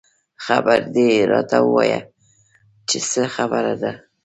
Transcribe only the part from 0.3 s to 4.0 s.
خېر دۍ راته وويه چې څه خبره ده